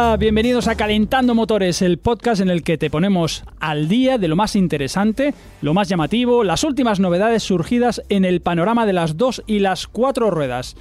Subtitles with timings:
[0.00, 4.28] Hola, bienvenidos a Calentando Motores, el podcast en el que te ponemos al día de
[4.28, 9.16] lo más interesante, lo más llamativo, las últimas novedades surgidas en el panorama de las
[9.16, 10.76] dos y las cuatro ruedas.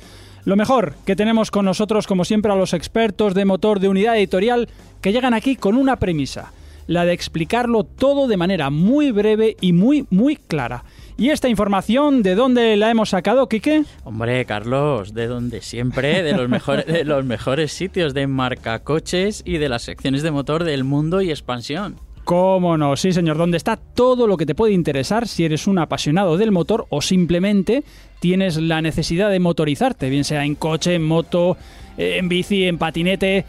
[0.45, 4.15] Lo mejor que tenemos con nosotros, como siempre, a los expertos de motor de unidad
[4.17, 4.69] editorial
[5.01, 6.53] que llegan aquí con una premisa,
[6.85, 10.83] la de explicarlo todo de manera muy breve y muy, muy clara.
[11.19, 13.85] ¿Y esta información de dónde la hemos sacado, Quique?
[14.03, 19.41] Hombre, Carlos, de donde siempre, de los, mejores, de los mejores sitios de marca coches
[19.43, 21.95] y de las secciones de motor del mundo y expansión.
[22.23, 25.79] Cómo no, sí señor, donde está todo lo que te puede interesar si eres un
[25.79, 27.83] apasionado del motor o simplemente
[28.19, 31.57] tienes la necesidad de motorizarte, bien sea en coche, en moto,
[31.97, 33.43] eh, en bici, en patinete.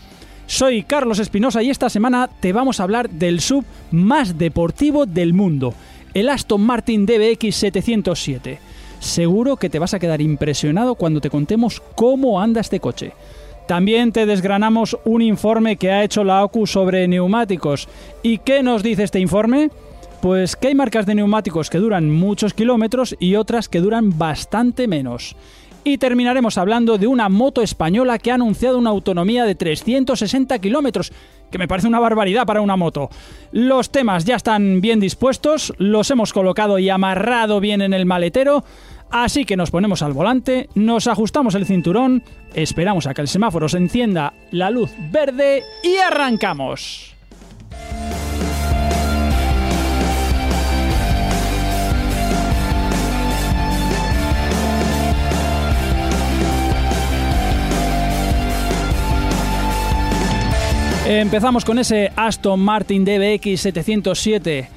[0.47, 5.34] Soy Carlos Espinosa y esta semana te vamos a hablar del sub más deportivo del
[5.34, 5.75] mundo
[6.19, 8.58] el Aston Martin DBX 707.
[8.98, 13.12] Seguro que te vas a quedar impresionado cuando te contemos cómo anda este coche.
[13.69, 17.88] También te desgranamos un informe que ha hecho la OCU sobre neumáticos.
[18.22, 19.70] ¿Y qué nos dice este informe?
[20.20, 24.88] Pues que hay marcas de neumáticos que duran muchos kilómetros y otras que duran bastante
[24.88, 25.36] menos.
[25.84, 31.12] Y terminaremos hablando de una moto española que ha anunciado una autonomía de 360 kilómetros
[31.50, 33.10] que me parece una barbaridad para una moto.
[33.52, 38.64] Los temas ya están bien dispuestos, los hemos colocado y amarrado bien en el maletero,
[39.10, 42.22] así que nos ponemos al volante, nos ajustamos el cinturón,
[42.54, 47.14] esperamos a que el semáforo se encienda la luz verde y arrancamos.
[61.10, 64.69] Empezamos con ese Aston Martin DBX 707.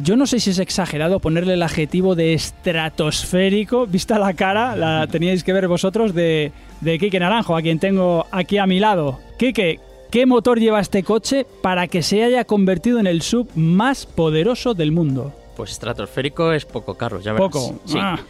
[0.00, 5.08] Yo no sé si es exagerado ponerle el adjetivo de estratosférico, vista la cara, la
[5.08, 9.18] teníais que ver vosotros, de, de Quique Naranjo, a quien tengo aquí a mi lado.
[9.40, 9.80] Quique,
[10.12, 14.72] ¿qué motor lleva este coche para que se haya convertido en el sub más poderoso
[14.72, 15.34] del mundo?
[15.56, 17.48] Pues estratosférico es poco, Carlos, ya verás.
[17.50, 17.80] Poco.
[17.86, 17.98] Sí.
[18.00, 18.20] Ah.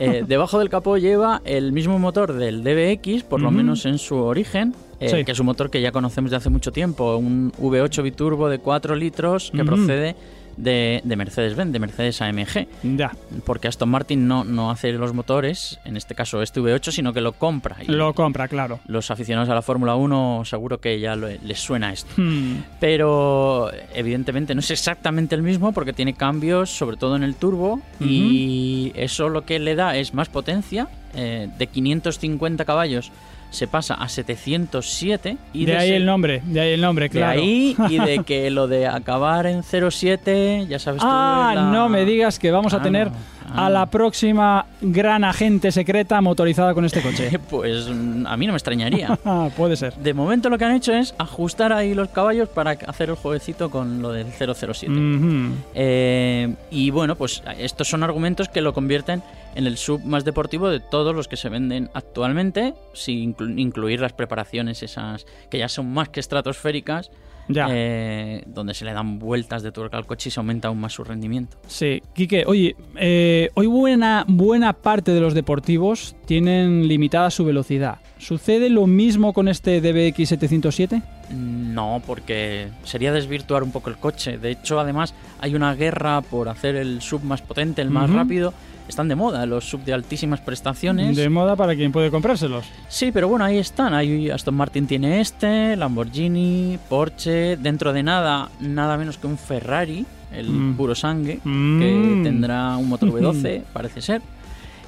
[0.00, 4.16] Eh, debajo del capó lleva el mismo motor del DBX, por lo menos en su
[4.16, 5.24] origen, eh, Sí.
[5.24, 8.58] que es un motor que ya conocemos de hace mucho tiempo, un V8 biturbo de
[8.58, 10.14] 4 litros que procede
[10.56, 12.66] de, de Mercedes-Benz, de Mercedes AMG.
[12.82, 13.12] Ya,
[13.46, 17.22] Porque Aston Martin no, no hace los motores, en este caso este V8, sino que
[17.22, 17.76] lo compra.
[17.80, 18.80] Y lo compra, claro.
[18.86, 22.10] Los aficionados a la Fórmula 1 seguro que ya lo- les suena esto.
[22.20, 27.36] Hmm, Pero evidentemente no es exactamente el mismo porque tiene cambios sobre todo en el
[27.36, 30.88] turbo y eso lo que le da es más potencia.
[31.12, 33.10] eh, de 550 caballos
[33.50, 37.10] se pasa a 707 y de ahí ese- el nombre, de ahí el nombre, de
[37.10, 37.40] claro.
[37.40, 41.06] ahí y de que lo de acabar en 07, ya sabes tú.
[41.08, 43.10] Ah, la- no me digas que vamos a Ah, tener
[43.54, 43.66] ah.
[43.66, 47.38] a la próxima gran agente secreta motorizada con este coche.
[47.50, 49.18] Pues mm, a mí no me extrañaría.
[49.24, 49.94] Ah, puede ser.
[49.96, 53.70] De momento lo que han hecho es ajustar ahí los caballos para hacer el jueguecito
[53.70, 54.88] con lo del 007.
[54.88, 55.54] Mhm.
[55.74, 59.22] Eh, y bueno, pues estos son argumentos que lo convierten
[59.54, 64.00] en el sub más deportivo de todos los que se venden actualmente, sin inclu- incluir
[64.00, 67.10] las preparaciones esas que ya son más que estratosféricas,
[67.52, 67.66] Ya.
[67.70, 70.92] eh, donde se le dan vueltas de tuerca al coche y se aumenta aún más
[70.92, 71.56] su rendimiento.
[71.66, 77.98] Sí, Quique, oye, eh, hoy buena, buena parte de los deportivos tienen limitada su velocidad.
[78.18, 81.02] ¿Sucede lo mismo con este DBX 707?
[81.30, 84.36] No, porque sería desvirtuar un poco el coche.
[84.38, 88.52] De hecho, además, hay una guerra por hacer el sub más potente, el más rápido.
[88.90, 91.16] Están de moda los sub de altísimas prestaciones.
[91.16, 92.66] De moda para quien puede comprárselos.
[92.88, 93.94] Sí, pero bueno, ahí están.
[93.94, 97.56] Ahí Aston Martin tiene este, Lamborghini, Porsche.
[97.56, 100.76] Dentro de nada, nada menos que un Ferrari, el Mm.
[100.76, 101.78] puro sangue, Mm.
[101.80, 104.22] que tendrá un motor V12, parece ser.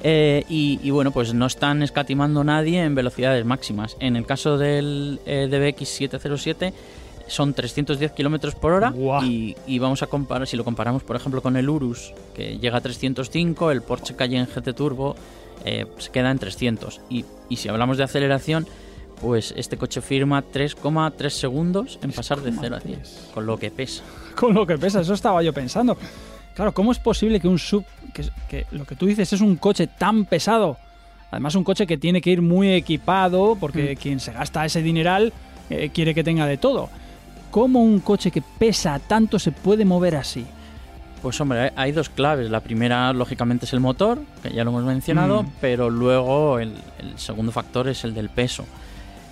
[0.03, 3.95] Eh, y, y bueno, pues no están escatimando nadie en velocidades máximas.
[4.01, 6.73] En el caso del eh, DBX 707
[7.27, 8.93] son 310 kilómetros por hora
[9.23, 12.77] y, y vamos a comparar, si lo comparamos por ejemplo con el Urus, que llega
[12.77, 15.15] a 305, el Porsche Cayenne GT Turbo
[15.65, 17.01] eh, se queda en 300.
[17.09, 18.67] Y, y si hablamos de aceleración,
[19.21, 23.31] pues este coche firma 3,3 segundos en pasar de 0 a 10, 3,3.
[23.33, 24.03] con lo que pesa.
[24.35, 25.95] Con lo que pesa, eso estaba yo pensando.
[26.55, 27.85] Claro, ¿cómo es posible que un sub,
[28.15, 30.77] que, que lo que tú dices es un coche tan pesado?
[31.29, 35.33] Además, un coche que tiene que ir muy equipado, porque quien se gasta ese dineral
[35.69, 36.89] eh, quiere que tenga de todo.
[37.53, 40.43] ¿Cómo un coche que pesa tanto se puede mover así?
[41.21, 42.49] Pues hombre, hay- dos claves.
[42.49, 45.47] La primera, lógicamente, es el motor, que ya lo hemos mencionado, Mm.
[45.61, 48.65] pero luego el, el segundo factor es el del peso.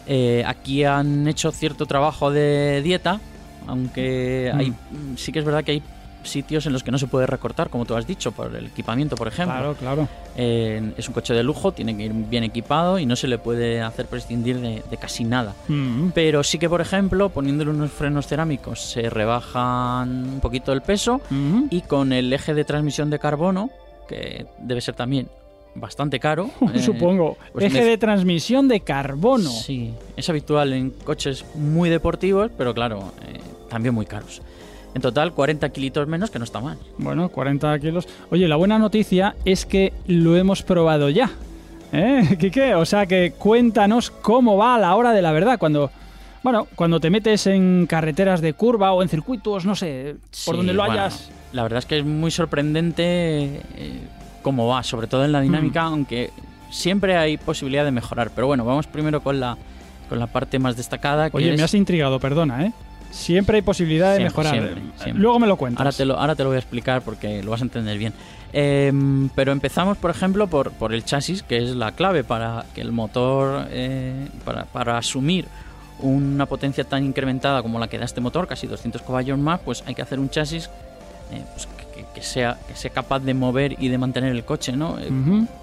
[0.06, 3.20] Eh, aquí han hecho cierto trabajo de dieta,
[3.66, 4.58] aunque Mm.
[4.60, 4.74] hay,
[5.18, 5.84] sí que es verdad que hay
[6.24, 9.16] sitios en los que no se puede recortar, como tú has dicho, por el equipamiento,
[9.16, 9.56] por ejemplo.
[9.56, 10.08] Claro, claro.
[10.38, 13.38] Eh, es un coche de lujo, tiene que ir bien equipado y no se le
[13.38, 15.54] puede hacer prescindir de, de casi nada.
[15.68, 16.10] Mm.
[16.14, 21.22] Pero sí que, por ejemplo, poniéndole unos frenos cerámicos se rebajan un poquito el peso
[21.30, 21.66] Mm.
[21.70, 23.70] y con el eje de transmisión de carbono,
[24.08, 25.28] que debe ser también
[25.76, 26.50] bastante caro.
[26.74, 27.38] eh, Supongo.
[27.54, 29.50] pues Eje de transmisión de carbono.
[29.50, 33.40] Sí, es habitual en coches muy deportivos, pero claro, eh,
[33.70, 34.42] también muy caros.
[34.94, 36.78] En total, 40 kilitos menos, que no está mal.
[36.98, 38.08] Bueno, 40 kilos.
[38.30, 41.30] Oye, la buena noticia es que lo hemos probado ya.
[41.94, 42.76] ¿Eh, Quique?
[42.76, 45.58] O sea que cuéntanos cómo va a la hora de la verdad.
[45.60, 45.92] Cuando,
[46.44, 50.16] bueno, cuando te metes en carreteras de curva o en circuitos, no sé,
[50.46, 51.32] por Sí, donde lo bueno, hayas.
[51.54, 54.00] La verdad es que es muy sorprendente eh,
[54.42, 55.94] cómo va, sobre todo en la dinámica, Mm.
[55.94, 56.30] aunque
[56.70, 58.32] siempre hay posibilidad de mejorar.
[58.34, 59.58] Pero bueno, vamos primero con la,
[60.10, 61.30] con la parte más destacada.
[61.30, 62.72] Que Oye, es- me has intrigado, perdona, ¿eh?
[63.12, 64.54] Siempre hay posibilidad de Siempre, mejorar.
[64.54, 65.22] siempre, siempre.
[65.22, 65.80] Luego me lo cuentas.
[65.82, 68.14] Ahora te, lo, ahora te lo voy a explicar porque lo vas a entender bien.
[68.54, 72.82] Em, pero empezamos, por ejemplo, por, por el chasis, que es la clave para que
[72.82, 75.46] el motor, eh, para, para asumir
[76.00, 79.84] una potencia tan incrementada como la que da este motor, casi 200 caballos más, pues
[79.86, 80.70] hay que hacer un chasis
[81.32, 81.68] eh, pues,
[82.14, 84.98] que, sea, que sea capaz de mover y de mantener el coche, ¿no?
[85.00, 85.10] Eh,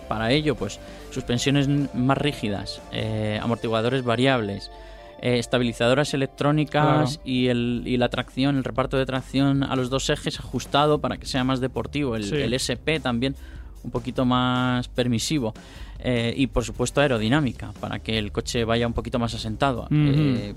[0.08, 0.78] para ello, pues
[1.10, 4.70] suspensiones más rígidas, eh, amortiguadores variables,
[5.20, 7.22] eh, estabilizadoras electrónicas Claro.
[7.24, 11.16] y, el, y la tracción, el reparto de tracción a los dos ejes ajustado para
[11.16, 12.16] que sea más deportivo.
[12.16, 12.36] El, Sí.
[12.36, 13.34] el SP también
[13.84, 15.54] un poquito más permisivo.
[16.00, 19.88] Eh, y por supuesto aerodinámica, para que el coche vaya un poquito más asentado.
[19.90, 20.54] Eh,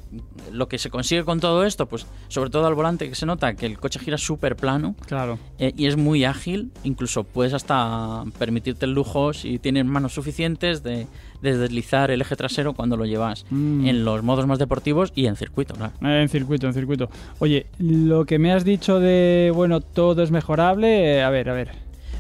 [0.51, 3.55] lo que se consigue con todo esto, pues sobre todo al volante que se nota
[3.55, 5.39] que el coche gira súper plano, Claro.
[5.57, 10.83] eh, y es muy ágil, incluso puedes hasta permitirte el lujo si tienes manos suficientes
[10.83, 11.07] de,
[11.41, 13.87] de deslizar el eje trasero cuando lo llevas Mm.
[13.87, 15.93] en los modos más deportivos y en circuito, claro.
[16.03, 17.09] Eh, En circuito, en circuito.
[17.39, 21.53] Oye, lo que me has dicho de, bueno, todo es mejorable, eh, a ver, a
[21.53, 21.71] ver.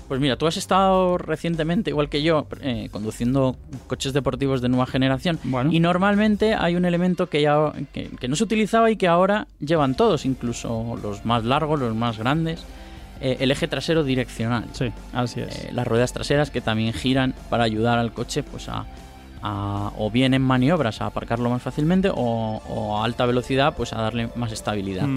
[0.07, 3.55] Pues mira, tú has estado recientemente, igual que yo, eh, conduciendo
[3.87, 5.71] coches deportivos de nueva generación Bueno.
[5.71, 9.47] y normalmente hay un elemento que, ya, que, que no se utilizaba y que ahora
[9.61, 12.61] llevan todos, incluso los más largos, los más grandes,
[13.21, 14.65] eh, el eje trasero direccional.
[14.73, 15.65] Sí, así es.
[15.65, 18.85] eh, las ruedas traseras que también giran para ayudar al coche pues a,
[19.41, 23.93] a- o bien en maniobras a aparcarlo más fácilmente o, o a alta velocidad pues
[23.93, 25.07] a darle más estabilidad.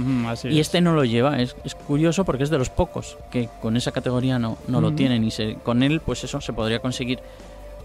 [0.50, 0.66] Y es.
[0.68, 3.92] este no lo lleva, es, es curioso porque es de los pocos que con esa
[3.92, 7.20] categoría no, no lo tienen y se- con él pues eso se podría conseguir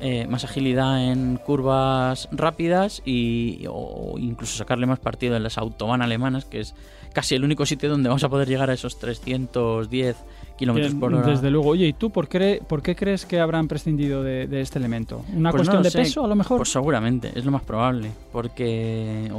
[0.01, 6.01] eh, más agilidad en curvas rápidas y, o incluso sacarle más partido en las autobahn
[6.01, 6.73] alemanas que es
[7.11, 10.15] casi el único sitio donde vamos a poder llegar a esos 310
[10.59, 11.27] kilómetros por hora.
[11.27, 11.69] Desde luego.
[11.69, 15.25] Oye, ¿y tú por qué, por qué crees que habrán prescindido de, de este elemento?
[15.33, 15.97] ¿Una Pues cuestión de sé.
[15.99, 16.57] peso, a lo mejor?
[16.57, 18.11] Pues seguramente, es lo más probable.
[18.31, 19.31] Porque.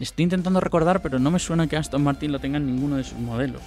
[0.00, 3.04] estoy intentando recordar, pero no me suena que Aston Martin lo tenga en ninguno de
[3.04, 3.60] sus modelos.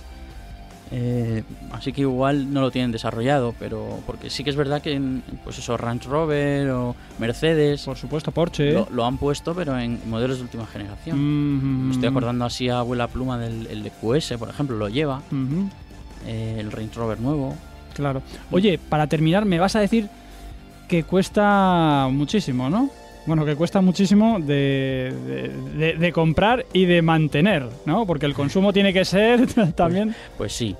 [0.90, 1.44] Eh,
[1.74, 4.00] así que igual no lo tienen desarrollado, pero.
[4.06, 8.32] Porque sí que es verdad que en, pues eso, Range Rover o Mercedes Por supuesto,
[8.32, 8.72] Porsche.
[8.72, 11.18] lo, lo han puesto, pero en modelos de última generación.
[11.20, 14.88] Mm, Me estoy acordando así a abuela pluma del el de QS, por ejemplo, lo
[14.88, 15.18] lleva.
[15.30, 15.70] Ujú,
[16.28, 17.56] eh, el Range Rover nuevo.
[17.96, 18.22] Claro.
[18.52, 20.08] Oye, para terminar, me vas a decir
[20.88, 22.90] que cuesta muchísimo, ¿no?
[23.26, 28.06] Bueno, que cuesta muchísimo de, de- de- de comprar y de mantener, ¿no?
[28.06, 30.16] Porque el consumo tiene que ser también...
[30.38, 30.76] Pues sí.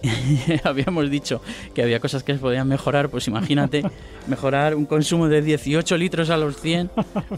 [0.62, 1.42] Habíamos dicho
[1.74, 3.82] que había cosas que se podían mejorar, pues imagínate,
[4.28, 6.90] mejorar un consumo de 18 litros a los 100,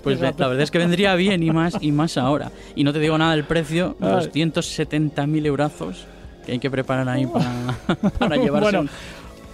[0.02, 2.50] pues la verdad es que vendría bien y más y más ahora.
[2.76, 4.10] Y no te digo nada del precio, Ay.
[4.28, 6.04] 270.000 eurazos
[6.44, 7.50] que hay que preparar ahí para,
[8.18, 8.90] para llevarse Bueno, un-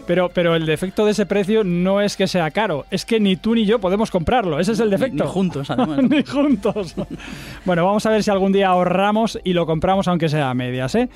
[0.06, 3.34] Pero, pero el defecto de ese precio no es que sea caro, es que ni
[3.36, 4.60] tú ni yo podemos comprarlo.
[4.60, 5.24] Ese es el ni- defecto.
[5.24, 5.98] ni juntos, además.
[6.08, 6.94] Ni juntos.
[7.64, 10.94] bueno, vamos a ver si algún día ahorramos y lo compramos aunque sea a medias,
[10.94, 11.08] ¿eh?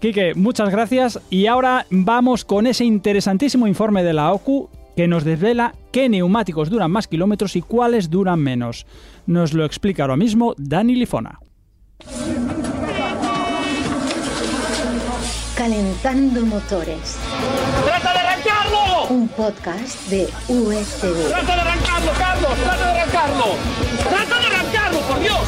[0.00, 1.18] Quique, muchas gracias.
[1.30, 6.70] Y ahora vamos con ese interesantísimo informe de la OCU que nos desvela qué neumáticos
[6.70, 8.86] duran más kilómetros y cuáles duran menos.
[9.26, 11.40] Nos lo explica ahora mismo Dani Lifona.
[15.66, 17.18] Calentando motores.
[17.84, 19.06] ¡Trata de arrancarlo!
[19.10, 21.28] Un podcast de USV.
[21.28, 22.52] ¡Trata de arrancarlo, Carlos!
[22.62, 23.44] ¡Trata de arrancarlo!
[24.08, 25.40] ¡Trata de arrancarlo, por Dios!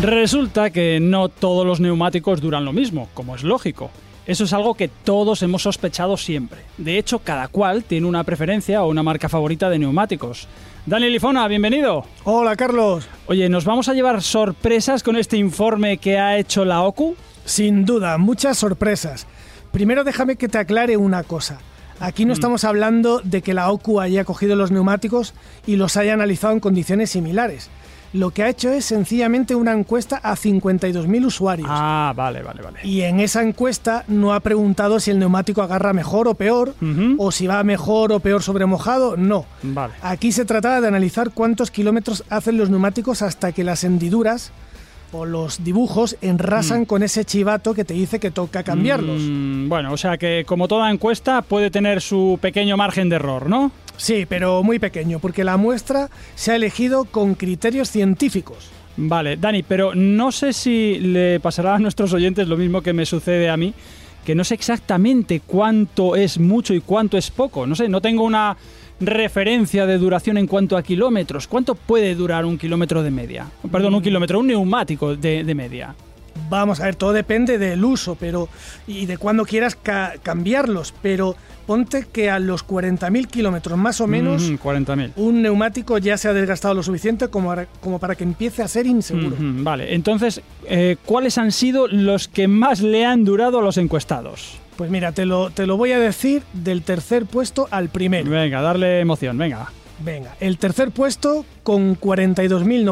[0.00, 3.90] Resulta que no todos los neumáticos duran lo mismo, como es lógico.
[4.24, 6.60] Eso es algo que todos hemos sospechado siempre.
[6.78, 10.48] De hecho, cada cual tiene una preferencia o una marca favorita de neumáticos.
[10.88, 12.06] Dani Lifona, bienvenido.
[12.24, 13.06] Hola, Carlos.
[13.26, 17.14] Oye, ¿nos vamos a llevar sorpresas con este informe que ha hecho la OCU?
[17.44, 19.26] Sin duda, muchas sorpresas.
[19.70, 21.58] Primero déjame que te aclare una cosa.
[22.00, 25.34] Aquí no estamos hablando de que la OCU haya cogido los neumáticos
[25.66, 27.68] y los haya analizado en condiciones similares.
[28.12, 31.68] Lo que ha hecho es sencillamente una encuesta a 52.000 usuarios.
[31.70, 32.80] Ah, vale, vale, vale.
[32.82, 36.74] Y en esa encuesta no ha preguntado si el neumático agarra mejor o peor,
[37.18, 39.44] o si va mejor o peor sobre mojado, no.
[39.62, 39.94] Vale.
[40.02, 44.52] Aquí se trataba de analizar cuántos kilómetros hacen los neumáticos hasta que las hendiduras
[45.12, 49.22] o los dibujos enrasan con ese chivato que te dice que toca cambiarlos.
[49.22, 53.48] Mm, bueno, o sea que como toda encuesta puede tener su pequeño margen de error,
[53.48, 53.72] ¿no?
[53.98, 58.70] Sí, pero muy pequeño, porque la muestra se ha elegido con criterios científicos.
[58.96, 63.04] Vale, Dani, pero no sé si le pasará a nuestros oyentes lo mismo que me
[63.04, 63.74] sucede a mí,
[64.24, 67.66] que no sé exactamente cuánto es mucho y cuánto es poco.
[67.66, 68.56] No sé, no tengo una
[69.00, 71.46] referencia de duración en cuanto a kilómetros.
[71.46, 73.46] ¿Cuánto puede durar un kilómetro de media?
[73.70, 75.94] Perdón, un kilómetro, un neumático de, de media.
[76.48, 78.48] Vamos a ver, todo depende del uso pero
[78.86, 84.06] y de cuándo quieras ca- cambiarlos, pero ponte que a los 40.000 kilómetros más o
[84.06, 85.12] menos 40.000.
[85.16, 88.68] un neumático ya se ha desgastado lo suficiente como para, como para que empiece a
[88.68, 89.36] ser inseguro.
[89.38, 94.56] Vale, entonces, eh, ¿cuáles han sido los que más le han durado a los encuestados?
[94.76, 98.30] Pues mira, te lo, te lo voy a decir del tercer puesto al primero.
[98.30, 99.70] Venga, darle emoción, venga.
[100.04, 101.96] Venga, el tercer puesto con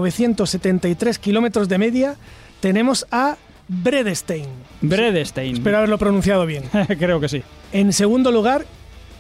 [0.05, 2.17] 42.973 kilómetros de media
[2.67, 3.37] tenemos a
[3.69, 4.47] Bredestein.
[4.81, 5.55] Bredestein.
[5.55, 6.65] Espero haberlo pronunciado bien.
[6.99, 7.45] Creo que sí.
[7.71, 8.67] En segundo lugar,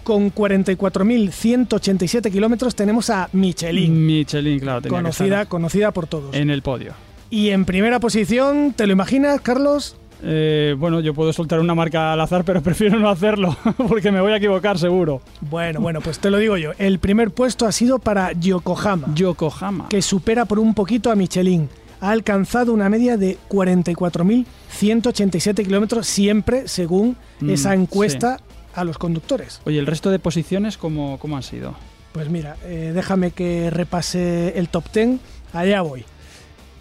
[0.03, 6.35] con 44.187 kilómetros tenemos a Michelin, Michelin, claro, tenía que conocida, estar conocida por todos.
[6.35, 6.95] en el podio.
[7.31, 9.97] Y en primera posición, ¿te lo imaginas, Carlos?
[10.25, 14.21] Eh, bueno, yo puedo soltar una marca al azar, pero prefiero no hacerlo porque me
[14.21, 15.23] voy a equivocar seguro.
[15.41, 16.73] Bueno, bueno, pues te lo digo yo.
[16.79, 19.88] El primer puesto ha sido para Yokohama, Yokohama.
[19.88, 21.69] que supera por un poquito a Michelin.
[22.00, 28.38] Ha alcanzado una media de 44.187 kilómetros, siempre según Mm, esa encuesta
[28.75, 29.61] a los conductores.
[29.65, 31.75] Oye, ¿el resto de posiciones cómo, cómo han sido?
[32.12, 35.19] Pues mira, eh, déjame que repase el top 10.
[35.53, 36.05] Allá voy.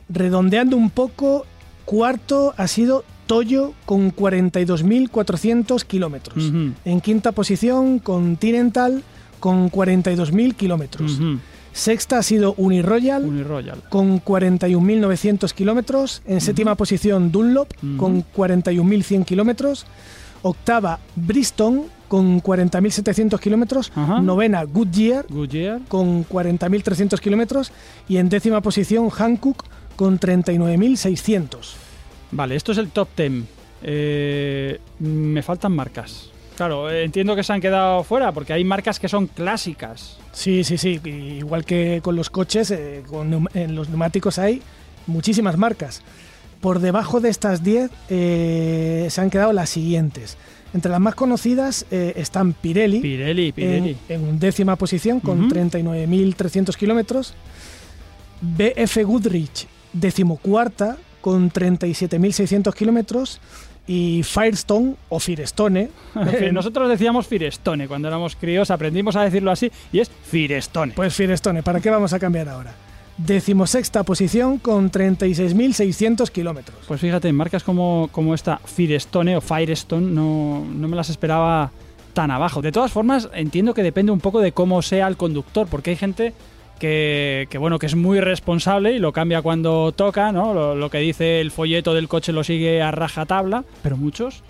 [0.07, 1.45] Redondeando un poco,
[1.83, 6.45] cuarto ha sido Toyo con 42.400 kilómetros.
[6.49, 6.73] Ujú.
[6.85, 9.03] En quinta posición, Continental
[9.39, 11.19] con 42.000 kilómetros.
[11.19, 11.39] Ujú.
[11.75, 13.83] Sexta ha sido Uniroyal Uniroyal.
[13.89, 16.21] con 41.900 kilómetros.
[16.25, 19.85] En séptima posición, Dunlop con 41.100 kilómetros.
[20.41, 23.91] Octava, Bristol con 40.700 kilómetros.
[24.21, 25.81] Novena, Goodyear Goodyear.
[25.89, 27.73] con 40.300 kilómetros.
[28.07, 29.65] Y en décima posición, Hankook
[29.97, 31.73] con 39.600.
[32.31, 33.43] Vale, esto es el top 10.
[33.83, 36.29] Eh, me faltan marcas.
[36.55, 40.17] Claro, eh, entiendo que se han quedado fuera porque hay marcas que son clásicas.
[40.31, 40.99] Sí, sí, sí.
[41.03, 44.61] Igual que con los coches, eh, con en los neumáticos hay
[45.07, 46.01] muchísimas marcas.
[46.61, 50.37] Por debajo de estas 10 eh, se han quedado las siguientes.
[50.73, 53.97] Entre las más conocidas eh, están Pirelli, Pirelli, Pirelli.
[54.09, 55.55] En, en décima posición con Ujú.
[55.55, 57.33] 39.300 kilómetros.
[58.41, 63.39] BF Goodrich, decimocuarta con 37.600 kilómetros.
[63.87, 65.89] Y Firestone o Firestone.
[66.51, 70.93] Nosotros decíamos Firestone cuando éramos críos, aprendimos a decirlo así y es Firestone.
[70.95, 72.73] Pues Firestone, ¿para qué vamos a cambiar ahora?
[73.17, 76.77] Decimosexta posición con 36.600 kilómetros.
[76.87, 81.71] Pues fíjate, marcas como, como esta Firestone o Firestone no, no me las esperaba
[82.13, 82.61] tan abajo.
[82.63, 85.95] De todas formas, entiendo que depende un poco de cómo sea el conductor, porque hay
[85.95, 86.33] gente
[86.79, 90.53] que, que, bueno, que es muy responsable y lo cambia cuando toca, ¿no?
[90.53, 94.43] Lo, lo que dice el folleto del coche lo sigue a rajatabla, pero muchos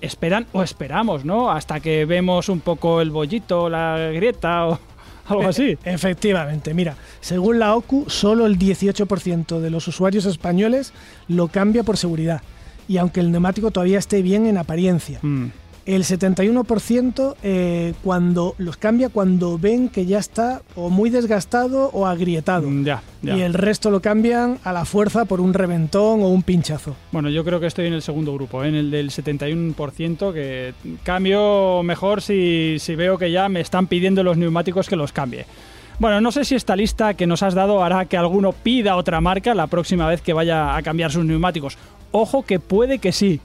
[0.00, 1.50] esperan o esperamos, ¿no?
[1.50, 4.78] Hasta que vemos un poco el bollito, la grieta o
[5.28, 5.78] algo así.
[5.84, 10.92] Efectivamente, mira, según la OCU, solo el 18% de los usuarios españoles
[11.28, 12.42] lo cambia por seguridad.
[12.88, 15.46] Y aunque el neumático todavía esté bien en apariencia, Mm.
[15.84, 22.06] El 71% eh, cuando los cambia cuando ven que ya está o muy desgastado o
[22.06, 22.68] agrietado.
[22.68, 23.36] Mm, Ya, ya.
[23.36, 26.96] Y el resto lo cambian a la fuerza por un reventón o un pinchazo.
[27.10, 28.68] Bueno, yo creo que estoy en el segundo grupo, ¿eh?
[28.68, 34.22] en el del 71%, que cambio mejor si, si veo que ya me están pidiendo
[34.22, 35.46] los neumáticos que los cambie.
[35.98, 39.20] Bueno, no sé si esta lista que nos has dado hará que alguno pida otra
[39.20, 41.76] marca la próxima vez que vaya a cambiar sus neumáticos.
[42.12, 43.40] Ojo que puede que sí.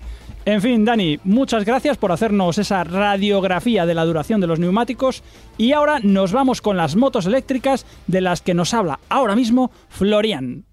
[0.48, 5.22] En fin, Dani, muchas gracias por hacernos esa radiografía de la duración de los neumáticos
[5.58, 9.72] y ahora nos vamos con las motos eléctricas de las que nos habla ahora mismo
[9.90, 10.67] Florian.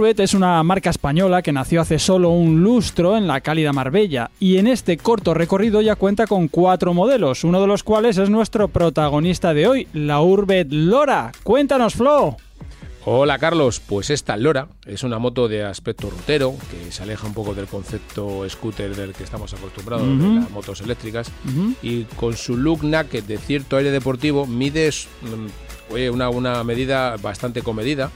[0.00, 4.30] Urbet es una marca española que nació hace solo un lustro en la cálida Marbella
[4.40, 8.30] y en este corto recorrido ya cuenta con cuatro modelos, uno de los cuales es
[8.30, 11.32] nuestro protagonista de hoy, la Urbet Lora.
[11.42, 12.38] Cuéntanos, Flo.
[13.04, 17.34] Hola Carlos, pues esta Lora es una moto de aspecto rutero que se aleja un
[17.34, 20.34] poco del concepto scooter del que estamos acostumbrados, de Ujú.
[20.36, 21.74] las motos eléctricas, Ujú.
[21.82, 24.88] y con su look naked de cierto aire deportivo mide
[25.20, 28.10] mm, oye, una, una medida bastante comedida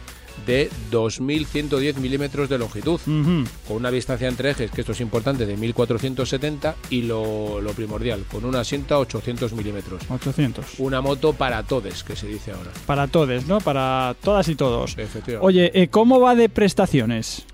[0.46, 5.56] de 2.110 milímetros de longitud, con una distancia entre ejes, que esto es importante, de
[5.56, 10.02] 1.470 y lo, lo primordial, con un asiento a 800 milímetros.
[10.08, 10.78] 800.
[10.78, 12.70] Una moto para todes, que se dice ahora.
[12.86, 13.60] Para todos, ¿no?
[13.60, 14.92] Para todas y todos.
[14.98, 15.46] Efectivamente.
[15.46, 17.44] Oye, eh, ¿cómo va de prestaciones?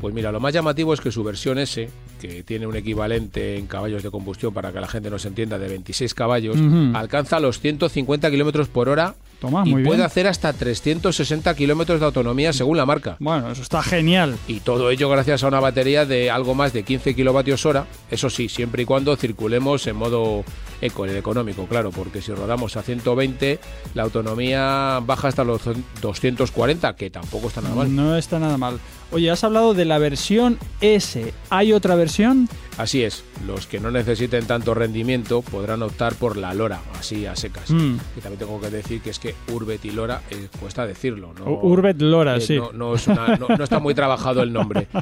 [0.00, 3.66] Pues mira, lo más llamativo es que su versión S, que tiene un equivalente en
[3.66, 6.56] caballos de combustión, para que la gente nos entienda, de 26 caballos,
[6.94, 10.06] alcanza los 150 kilómetros por hora Toma, y muy puede bien.
[10.06, 13.16] hacer hasta 360 kilómetros de autonomía según la marca.
[13.20, 14.36] Bueno, eso está genial.
[14.48, 17.86] Y todo ello gracias a una batería de algo más de 15 kilovatios hora.
[18.10, 20.44] Eso sí, siempre y cuando circulemos en modo
[20.80, 23.60] eco, en el económico, claro, porque si rodamos a 120,
[23.94, 25.60] la autonomía baja hasta los
[26.00, 27.94] 240, que tampoco está nada mal.
[27.94, 28.78] No está nada mal.
[29.12, 31.32] Oye, has hablado de la versión S.
[31.50, 32.48] ¿Hay otra versión?
[32.78, 37.34] Así es, los que no necesiten tanto rendimiento podrán optar por la Lora, así a
[37.36, 37.70] secas.
[37.70, 37.96] Mm.
[38.16, 41.44] Y también tengo que decir que es que Urbet y Lora eh, cuesta decirlo, ¿no?
[41.50, 42.56] Urbet Lora, Eh, sí.
[42.56, 44.86] No, no es una- no- está muy trabajado el nombre.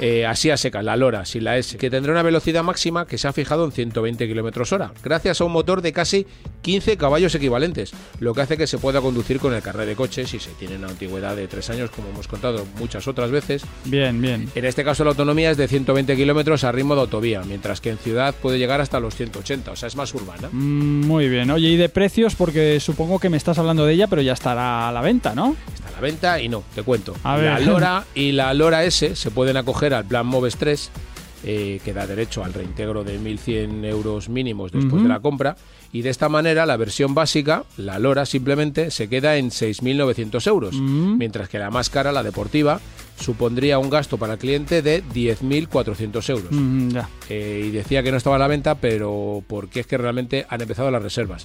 [0.00, 3.18] Eh, así a secas, la Lora, sin la S, que tendrá una velocidad máxima que
[3.18, 6.24] se ha fijado en 120 kilómetros hora, gracias a un motor de casi
[6.62, 10.24] 15 caballos equivalentes, lo que hace que se pueda conducir con el carnet de coche
[10.24, 13.64] si se tiene una antigüedad de 3 años, como hemos contado muchas otras veces.
[13.86, 14.48] Bien, bien.
[14.54, 17.90] En este caso la autonomía es de 120 kilómetros a ritmo de autovía, mientras que
[17.90, 20.48] en ciudad puede llegar hasta los 180, o sea, es más urbana.
[20.52, 21.50] Mm, Muy bien.
[21.50, 22.34] Oye, ¿y de precios?
[22.34, 25.56] Porque supongo que me estás hablando de ella, pero ya estará a la venta, ¿no?
[25.74, 27.14] Está a la venta y no, te cuento.
[27.24, 27.58] A La.
[27.68, 30.90] Lora y la Lora S se pueden acoger al plan Moves 3,
[31.44, 35.56] eh, que da derecho al reintegro de 1.100 euros mínimos después de la compra.
[35.92, 40.74] Y de esta manera la versión básica, la Lora simplemente, se queda en 6.900 euros,
[40.74, 41.16] Mm.
[41.16, 42.80] mientras que la más cara, la deportiva,
[43.20, 46.50] supondría un gasto para el cliente de 10.400 euros.
[46.50, 47.08] Mm, ya.
[47.28, 50.60] Eh, y decía que no estaba a la venta, pero porque es que realmente han
[50.60, 51.44] empezado las reservas.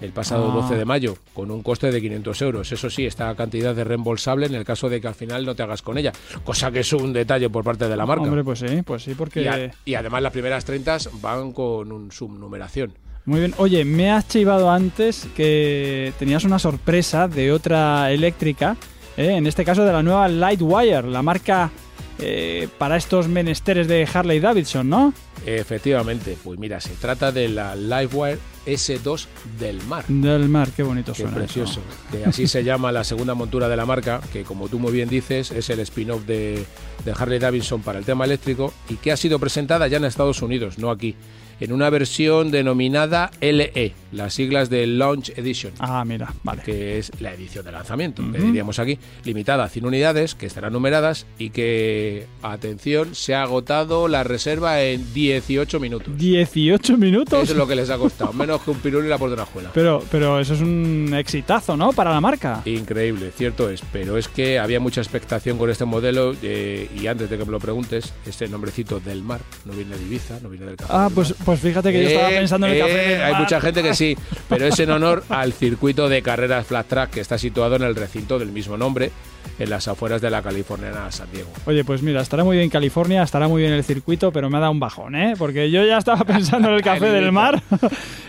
[0.00, 0.54] El pasado Ah.
[0.56, 2.72] 12 de mayo, con un coste de 500 euros.
[2.72, 5.62] Eso sí, esta cantidad de reembolsable en el caso de que al final no te
[5.62, 6.12] hagas con ella.
[6.42, 8.24] Cosa que es un detalle por parte de la marca.
[8.24, 9.42] Hombre, pues sí, pues sí, porque...
[9.42, 12.94] y, a- y además las primeras 30 van con un subnumeración.
[13.26, 13.54] Muy bien.
[13.58, 18.76] Oye, me has chivado antes que tenías una sorpresa de otra eléctrica,
[19.16, 19.32] ¿eh?
[19.36, 21.70] en este caso de la nueva Lightwire, la marca
[22.18, 25.12] eh, para estos menesteres de Harley Davidson, ¿no?
[25.44, 29.26] Efectivamente, pues mira, se trata de la Livewire S2
[29.58, 30.04] del mar.
[30.06, 31.36] Del mar, qué bonito Qué suena.
[31.36, 31.80] precioso.
[32.12, 35.08] Que así se llama la segunda montura de la marca, que como tú muy bien
[35.08, 36.64] dices, es el spin-off de,
[37.04, 40.42] de Harley Davidson para el tema eléctrico y que ha sido presentada ya en Estados
[40.42, 41.16] Unidos, no aquí,
[41.62, 45.72] en una versión denominada LE, las siglas de Launch Edition.
[45.78, 46.62] Ah, mira, vale.
[46.62, 48.46] que es la edición de lanzamiento, que Ujú.
[48.48, 54.08] diríamos aquí, limitada a 100 unidades, que estarán numeradas y que, atención, se ha agotado
[54.08, 56.16] la reserva en 18 minutos.
[56.18, 57.42] 18 minutos.
[57.44, 59.70] Eso es lo que les ha costado, menos que un pirul y la portenajuela.
[59.74, 61.92] Pero, pero eso es un exitazo, ¿no?
[61.92, 62.62] Para la marca.
[62.64, 67.30] Increíble, cierto es, pero es que había mucha expectación con este modelo eh, y antes
[67.30, 70.66] de que me lo preguntes, este nombrecito del mar no viene de Ibiza, no viene
[70.66, 70.92] del café.
[70.94, 71.38] Ah, del pues, mar.
[71.44, 73.12] pues fíjate que yo estaba Eh, pensando en el café.
[73.14, 74.16] eh, hay mucha gente que sí,
[74.48, 77.94] pero es en honor al circuito de carreras flat track que está situado en el
[77.94, 79.10] recinto del mismo nombre,
[79.58, 81.50] en las afueras de la californiana San Diego.
[81.66, 84.60] Oye, pues mira, estará muy bien California, estará muy bien el circuito, pero me ha
[84.60, 85.34] dado un bajón, ¿eh?
[85.38, 87.62] Porque yo ya estaba pensando en el café del mar.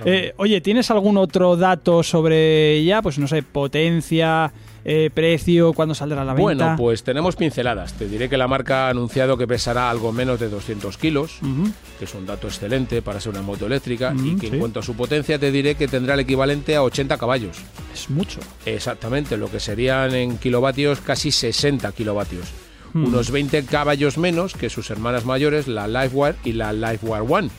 [0.05, 3.01] Eh, oye, ¿tienes algún otro dato sobre ella?
[3.01, 4.51] Pues no sé, potencia,
[4.85, 6.43] eh, precio, cuándo saldrá a la venta.
[6.43, 7.93] Bueno, pues tenemos pinceladas.
[7.93, 11.39] Te diré que la marca ha anunciado que pesará algo menos de 200 kilos,
[11.99, 14.53] que es un dato excelente para ser una moto eléctrica, y que sí.
[14.53, 17.57] en cuanto a su potencia te diré que tendrá el equivalente a 80 caballos.
[17.93, 18.39] Es mucho.
[18.65, 22.47] Exactamente, lo que serían en kilovatios casi 60 kilovatios.
[22.93, 23.05] Hmm.
[23.05, 27.49] Unos 20 caballos menos que sus hermanas mayores, la Livewire y la Livewire One.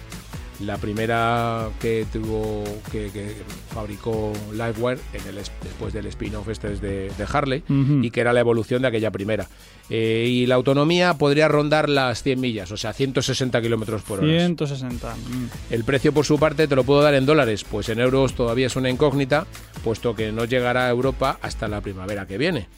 [0.61, 2.63] La primera que tuvo,
[2.93, 3.35] que, que
[3.73, 7.63] fabricó Livewire en el, es- después del spin-off este es de, de Harley
[8.05, 9.49] y que era la evolución de aquella primera.
[9.91, 14.29] Eh, y la autonomía podría rondar las 100 millas, o sea, 160 kilómetros por hora.
[14.39, 15.15] 160.
[15.15, 15.49] mm.
[15.71, 18.67] El precio por su parte te lo puedo dar en dólares, pues en euros todavía
[18.69, 19.47] es una incógnita,
[19.83, 22.69] puesto que no llegará a Europa hasta la primavera que viene.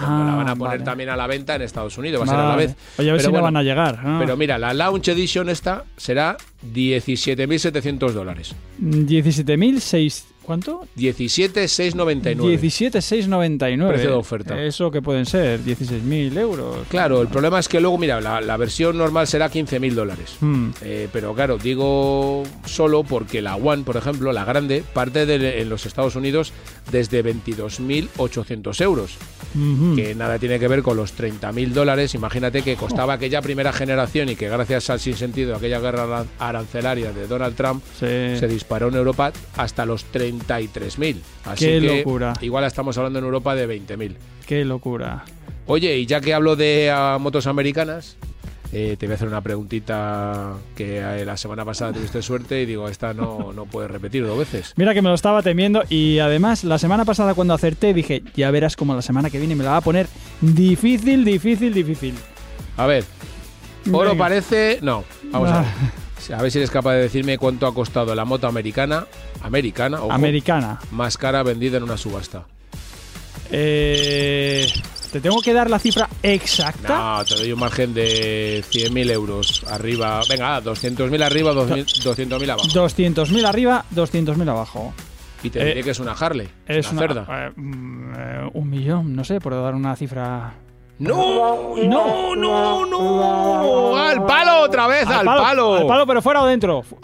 [0.00, 0.84] La van a poner Ah, vale.
[0.84, 2.74] también a la venta en Estados Unidos, va a ser a la vez.
[2.98, 4.00] Oye, a ver Pero si no bueno, van a llegar.
[4.18, 6.36] Pero mira, la Launch Edition esta será
[6.72, 8.54] 17.700 dólares.
[8.80, 10.24] 17.600...
[10.44, 10.82] ¿Cuánto?
[10.96, 12.58] 17.699.
[12.60, 13.88] 17.699.
[13.88, 14.62] Precio de oferta.
[14.62, 16.86] Eso que pueden ser 16.000 euros.
[16.88, 20.36] Claro, el problema es que luego, mira, la, la versión normal será 15.000 dólares.
[20.40, 20.70] Hmm.
[20.82, 25.68] Eh, pero claro, digo solo porque la One, por ejemplo, la grande, parte de, en
[25.68, 26.52] los Estados Unidos
[26.90, 29.16] desde 22.800 euros.
[29.54, 29.96] Ujú.
[29.96, 32.14] Que nada tiene que ver con los 30.000 dólares.
[32.14, 37.12] Imagínate que costaba aquella primera generación y que gracias al sinsentido, aquella guerra aran- arancelaria
[37.12, 38.06] de Donald Trump, Sí.
[38.38, 40.04] se disparó en Europa hasta los
[40.40, 41.16] 33.000.
[41.44, 42.32] Así Qué que locura.
[42.40, 44.16] igual estamos hablando en Europa de 20.000.
[44.46, 45.24] Qué locura.
[45.66, 48.16] Oye, y ya que hablo de ah, motos americanas,
[48.72, 52.66] eh, te voy a hacer una preguntita que eh, la semana pasada tuviste suerte y
[52.66, 54.72] digo, esta no, no puedes repetir dos veces.
[54.76, 58.50] Mira que me lo estaba temiendo y además la semana pasada cuando acerté dije, ya
[58.50, 60.06] verás como la semana que viene me la va a poner
[60.40, 62.14] difícil, difícil, difícil.
[62.76, 63.04] A ver,
[63.92, 64.24] oro Venga.
[64.24, 64.78] parece...
[64.82, 65.68] No, vamos a ver.
[66.32, 69.06] Ah, A ver si eres capaz de decirme cuánto ha costado la moto americana,
[69.44, 70.78] americana, ojo, Americana.
[70.90, 72.44] más cara vendida en una subasta.
[73.50, 74.66] Eh,
[75.12, 77.18] ¿Te tengo que dar la cifra exacta?
[77.18, 80.20] No, te doy un margen de 100.000 euros arriba.
[80.28, 82.66] Venga, 200.000 arriba, 200.000 abajo.
[82.66, 84.92] 200.000 arriba, 200.000 abajo.
[85.44, 86.48] Y te Eh, diré que es una Harley.
[86.66, 87.26] Es una, cerda.
[87.30, 90.54] eh, mm, un millón, no sé, por dar una cifra.
[90.98, 91.74] ¡No!
[91.76, 93.96] ¡No, no, no!
[93.96, 95.06] ¡Al palo otra vez!
[95.06, 95.74] ¡Al, palo!
[95.74, 96.82] Al palo, pero fuera o dentro.
[96.82, 96.98] Fu-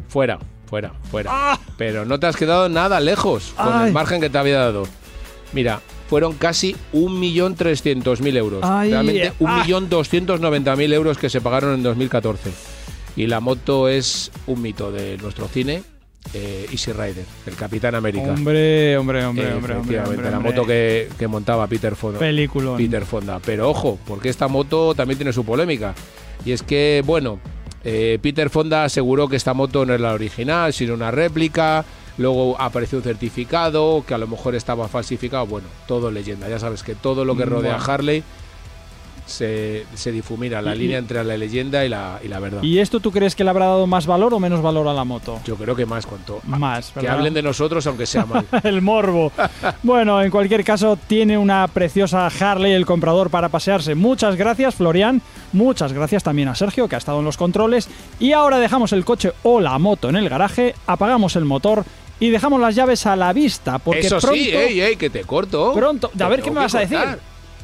[0.71, 1.61] Fuera, fuera, fuera.
[1.77, 3.89] Pero no te has quedado nada lejos con Ay.
[3.89, 4.87] el margen que te había dado.
[5.53, 8.61] Mira, fueron casi 1.300.000 euros.
[8.63, 9.65] Ay, Realmente ah.
[9.67, 12.51] 1.290.000 euros que se pagaron en 2014.
[13.17, 15.83] Y la moto es un mito de nuestro cine.
[16.35, 18.31] Eh, Easy Rider, el Capitán América.
[18.33, 22.19] Hombre, hombre, hombre, hombre, hombre, hombre, la moto que, que montaba Peter Fonda.
[22.21, 22.77] Película.
[22.77, 23.41] Peter Fonda.
[23.45, 25.95] Pero ojo, porque esta moto también tiene su polémica.
[26.45, 27.41] Y es que, bueno,
[27.85, 31.85] eh, Peter Fonda aseguró que esta moto no es la original, sino una réplica.
[32.19, 35.47] Luego apareció un certificado que a lo mejor estaba falsificado.
[35.47, 36.49] Bueno, todo leyenda.
[36.49, 37.85] Ya sabes que todo lo que rodea a.
[37.85, 38.23] Harley
[39.31, 42.63] se, se difumina la Y- línea entre la leyenda y la, y la verdad.
[42.63, 45.05] ¿Y esto tú crees que le habrá dado más valor o menos valor a la
[45.05, 45.41] moto?
[45.47, 46.41] Yo creo que más cuanto.
[46.45, 47.17] Más, Que ¿verdad?
[47.17, 48.45] hablen de nosotros aunque sea mal.
[48.65, 49.33] el morbo.
[49.83, 53.95] Bueno, en cualquier caso, tiene una preciosa Harley el comprador para pasearse.
[53.95, 55.23] Muchas gracias, Florian.
[55.53, 57.89] Muchas gracias también a Sergio, que ha estado en los controles.
[58.19, 61.85] Y ahora dejamos el coche o la moto en el garaje, apagamos el motor
[62.19, 63.79] y dejamos las llaves a la vista.
[63.79, 65.73] Porque Eso pronto, sí, ey, ey, que te corto.
[65.75, 66.11] Pronto.
[66.21, 66.99] A ver, ¿qué me vas a decir?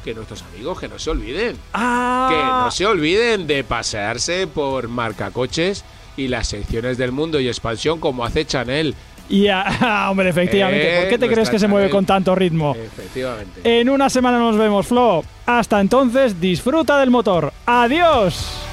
[0.07, 1.57] Que nuestros amigos que no se olviden.
[1.73, 5.83] Ah, Que no se olviden de pasearse por marcacoches
[6.15, 8.95] y las secciones del mundo y expansión como hace Chanel.
[9.27, 10.95] y ah, hombre, efectivamente.
[10.95, 12.73] Eh, ¿Por qué te no crees que se mueve con tanto ritmo?
[12.73, 13.79] Efectivamente.
[13.81, 15.25] En una semana nos vemos, Flo.
[15.45, 17.51] Hasta entonces, disfruta del motor.
[17.65, 18.66] ¡Adiós!